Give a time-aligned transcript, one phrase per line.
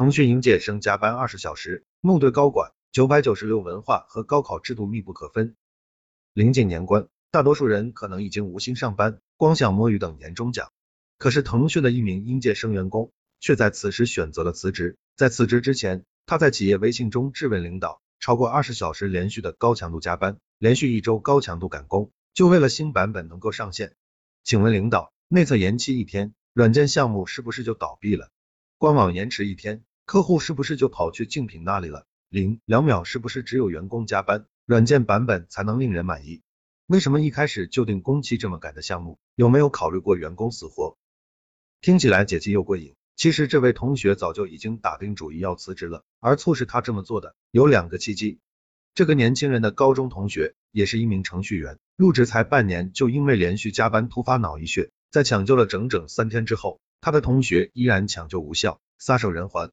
[0.00, 5.56] 腾讯应届生加班二十小时，怒对高管，九百九十六文化和高考制度密不可分。
[6.32, 10.72] 临近年关，大多数人可能已经无心上班，光想摸鱼等年终奖。
[11.18, 14.96] 可是腾讯的一名应届生员工却在此时选择了辞职。
[15.16, 23.94] 在辞职之前，他在企业微信中质问领导，超过二十小时连续的高强度加班，连续一周高强度赶工，就为了新版本能够上线。
[24.44, 28.30] 请问领导，内测延期一天，软件项目是不是就倒闭了？
[28.78, 32.04] 官网延迟一天，客户是不是就跑去竞品那里了？
[32.28, 36.42] 零两秒是不是只有员工加班，软件版本才能令人满意？
[36.88, 39.20] 为什么一开始就定工期这么赶的项目？
[39.36, 40.98] 有没有考虑过员工死活？
[41.80, 42.96] 听起来解气又过瘾。
[43.14, 48.40] 其实这位同学早就已经打定主意要辞职了，而促使他这么做的有两个契机。
[48.94, 59.70] 这个年轻人的高中同学也是一名程序员，入职才半年就因为连续加班突发脑溢血，在抢救了整整三天之后，他的同学依然抢救无效，撒手人寰。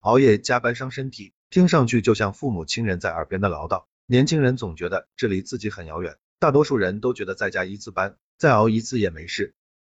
[0.00, 3.84] 熬夜加班伤身体，听上去就像父母亲人在耳边的唠叨。
[4.06, 9.54] 年轻人总觉得这离自己很遥远，大多数人都觉得再加一次班，再熬一次也没事。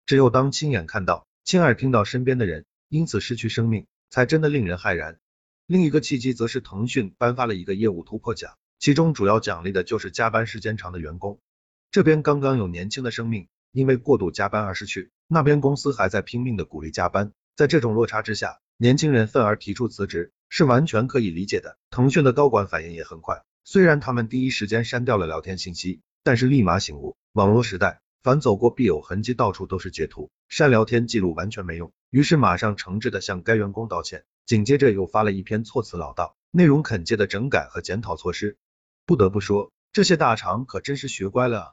[0.06, 1.28] 只有当亲眼看到。
[1.44, 5.20] 亲耳听到身边的人因此失去生命，才真的令人骇然。
[5.66, 11.40] 另一个契机则是腾讯颁发了一个业务突破奖，其中主要奖励的就是加班时间长的员工。
[11.90, 21.78] 这边刚刚有年轻的生命因为过度加班而失去，那边公司还在拼命的鼓励加班，在这种落差之下，年轻人愤而提出辞职是完全可以理解的。
[21.92, 28.02] 腾讯的高管反应也很快，虽然他们第一时间删掉了聊天信息，但是立马醒悟，网络时代。
[28.24, 31.94] 凡走过必有痕迹，到处都是截图，删聊天记录完全没用。
[32.10, 38.58] 于是马上诚挚的向该员工道歉，紧接着又发了一篇措辞老道、内容恳切的整改和检讨措施。
[39.06, 41.72] 不得不说，这些大厂可真是学乖了啊！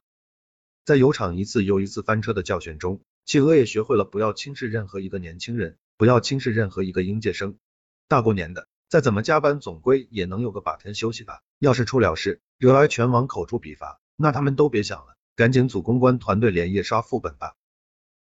[0.84, 7.59] 在有场一次又一次翻车的教训中，企鹅也学会了不要轻视任何一个年轻人，不要轻视任何一个应届生。
[8.07, 11.43] 大过年的，再怎么加班，总归也能有个把天休息吧。
[11.59, 15.17] 要是出了事，惹来全网口诛笔伐，那他们都别想了。
[15.35, 17.57] 赶紧组公关团队连夜刷副本吧。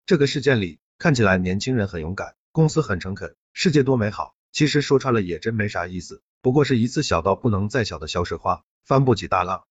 [0.05, 4.35] 这个事件里看起来年轻人很勇敢，公司很诚恳，世界多美好。
[4.51, 9.65] 其实说穿了也真没啥意思，不过是一次小到不能再小的小水花，翻不起大浪。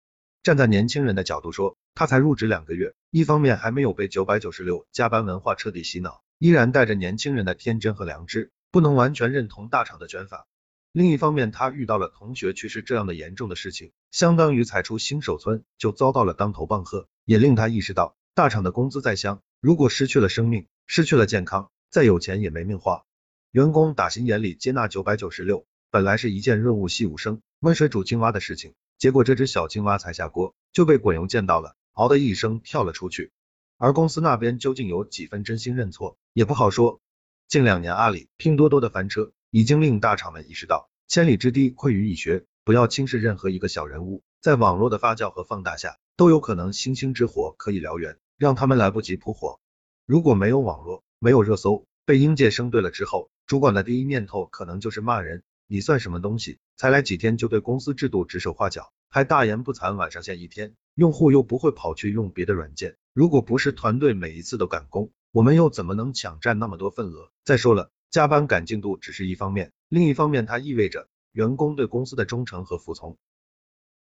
[0.44, 10.48] 站在年轻人的角度说，他才入职两个月，一方面还没有被九百九十六加班文化彻底洗脑，依然带着年轻人的天真和良知，不能完全认同大厂的卷法。
[10.94, 17.10] 另一方面，他遇到了同学去世这样的严重的事情，相当于踩出新手村就遭到了当头棒喝。
[17.26, 23.04] 也令他意识到，大厂的工资再香，如果失去了生命，失去了健康，再有钱也没命花。
[23.52, 33.32] 员工打心眼里接纳九百九十六，本来是一件润物细无声、温水煮青蛙的事情，结果这只小青蛙才下锅，就被滚油溅到了，嗷的一声跳了出去。
[33.80, 37.00] 而公司那边究竟有几分真心认错，也不好说。
[37.48, 45.98] 近两年阿里、拼多多的翻车，已经令大厂们意识到，千里之堤溃于蚁穴，不要轻视任何一个小人物，在网络的发酵和放大下。
[46.18, 49.62] 都有可能星星之火可以燎原，让他们来不及扑火。
[50.06, 56.60] 如果没有网络，没有热搜，被应届生对了之后，主管的第一念头可能就是骂人，你算什么东西？
[56.76, 62.98] 才来几天就对公司制度指手画脚，还大言不惭晚上线一天，用户又不会跑去用别的软件。
[63.14, 67.32] 如果不是团队每一次都赶工，我们又怎么能抢占那么多份额？
[67.46, 73.18] 再说了，加班赶进度只是一方面，另一方面它意味着员工对公司的忠诚和服从。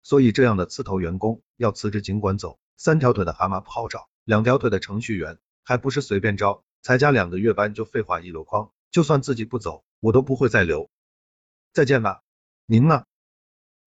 [0.03, 10.89] 所以这样的刺头员工要辞职尽管走，三条腿的蛤蟆不好找，两条腿的程序员还不是随便招，才加两个月班就废话一箩筐，就算自己不走，我都不会再留。
[11.71, 12.23] 再见吧，
[12.65, 13.05] 您呢？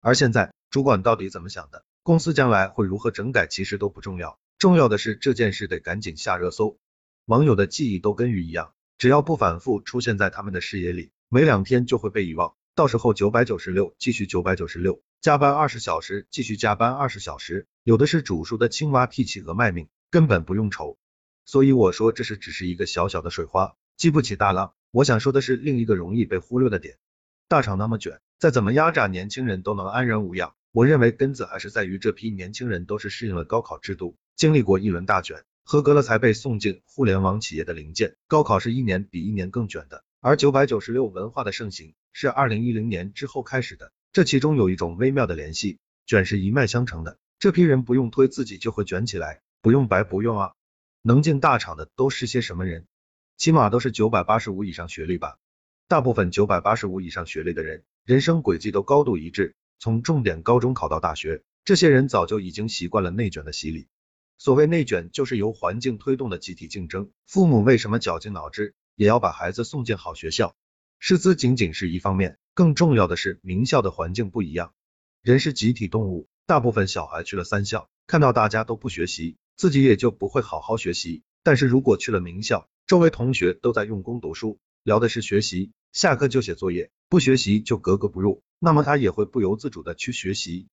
[0.01, 6.77] 而现在主管到底怎么想的，公司将来会如何整改，其实都不重要，重要的是这件事得赶紧下热搜。
[7.27, 12.55] 网友的记忆都跟鱼一样，只要不反复出现在他们的视野里，没两天就会被遗忘。
[12.75, 20.99] 到时候九百九十六继续九百九十六，加班二十小时继续加班二十小时，有的是煮熟的青蛙替企鹅卖命，根本不用愁。
[21.45, 24.75] 所以我说这是只是一个小小的水花，激不起大浪。
[24.91, 26.99] 我想说的是另一个容易被忽略的点，
[27.47, 30.55] 大厂那么卷，再怎么压榨年轻人都能安然无恙。
[30.75, 38.17] 我认为根子还是在于这批年轻人都是适应了高考制度，经历过一轮大卷，合格了才被送进互联网企业的零件。
[38.27, 40.03] 高考是一年比一年更卷的。
[40.21, 47.19] 而九百九十六文化的盛行是二零一零年之后开始的，这其中有一种微妙的联系，卷是一脉相承的。
[47.39, 50.53] 这批人不用推自己就会卷起来，不用白不用啊。
[51.03, 52.87] 能进大厂的都是些什么人？
[53.37, 55.37] 起码都是九百八十五以上学历吧。
[55.87, 63.89] 大部分九百八十五以上学历的人，人生轨迹都高度一致，从重点高中考到大学，这些人早就已经习惯了内卷的洗礼。
[64.39, 67.11] 所谓内卷，就是由环境推动的集体竞争。
[67.27, 68.77] 父母为什么绞尽脑汁？
[68.95, 70.55] 也要把孩子送进好学校，
[71.01, 74.73] 师资仅仅是一方面，更重要的是名校的环境不一样。
[75.21, 81.25] 人是集体动物，大部分小孩去了三校，看到大家都不学习，自己也就不会好好学习。
[81.43, 90.69] 但是如果去了名校，周围同学都在用功读书，聊的是学习，下课就写作业，不学习就格格不入，那么他也会不由自主的去学习。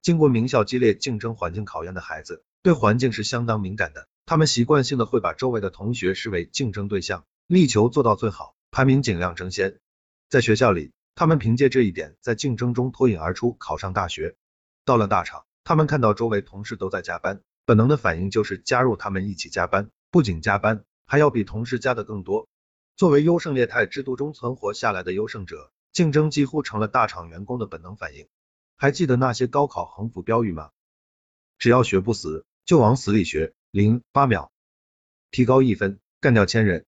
[0.00, 9.78] 经过名校激烈竞争环境考验的孩子，对环境是相当敏感的，他们习惯性的会把周围的同学视为竞争对象，力求做到最好，排名尽量争先。
[10.30, 10.92] 在学校里。
[11.16, 14.34] 他们凭借这一点，在竞争中脱颖而出，考上大学。
[14.84, 22.48] 到了大厂，他们看到周围同事都在加班，本能的反应就是加入他们一起加班，不仅加班，还要比同事加的更多。
[22.96, 28.26] 作为优胜劣汰制度中存活下来的优胜者，竞争几乎成了大厂员工的本能反应。
[28.76, 30.72] 还记得那些高考横幅标语吗？
[31.56, 33.54] 只要学不死，就往死里学。
[33.70, 34.50] 零八秒，
[35.30, 36.84] 提高一分，干掉千人。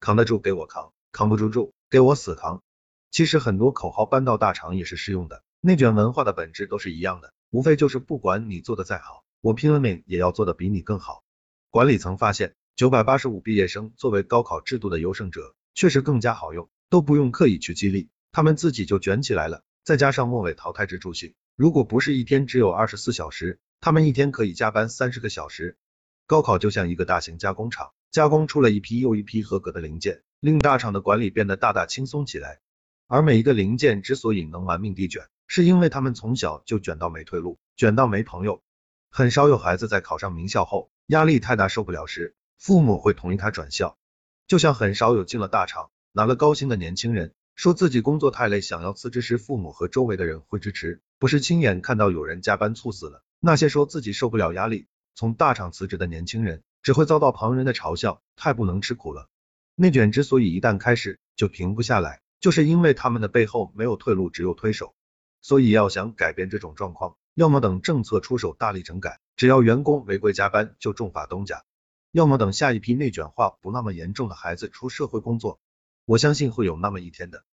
[0.00, 2.64] 扛得住给我扛，扛不住住给我死扛。
[3.12, 11.22] 其实很多口号搬到大厂也是适用的，内卷文化的本质都是一样的，无非就是不管你做的再好，我拼了命也要做的比你更好。
[11.70, 18.08] 管理层发现，九百八十五毕业生作为高考制度的优胜者，确实更加好用，都不用刻意去激励，
[18.38, 19.64] 他们自己就卷起来了。
[19.82, 25.76] 再加上末尾淘汰制助性，如果不是一天只有二十四小时，他们一天可以加班三十个小时。
[26.28, 32.60] 高考就像一个大型加工厂，加工出了一批又一批合格的零件，令大厂的管理变得大大轻松起来。
[33.08, 38.62] 而每一个零件之所以能玩命地卷，是因为他们从小就卷到没退路，卷到没朋友。
[39.10, 43.98] 很少有孩子在考上名校后，压力太大受不了时，父母会同意他转校。
[44.46, 51.02] 就像很少有进了大厂，拿了高薪的年轻人，说自己工作太累，想要辞职时，父母和周围的人会支持。
[51.18, 59.28] 不是亲眼看到有人加班猝死了，那些说自己受不了压力，从大厂辞职的年轻人，只会遭到旁人的嘲笑，太不能吃苦了。
[59.74, 62.20] 内卷之所以一旦开始，就停不下来。
[62.38, 64.94] 就是因为他们的背后没有退路，只有推手，
[65.40, 71.64] 所以要想改变这种状况，要么等政策出手大力整改，只要员工违规加班就重罚东家，
[72.12, 75.58] 要么等下一批内卷化不那么严重的孩子出社会工作，
[76.04, 77.42] 我相信会有那么一天的。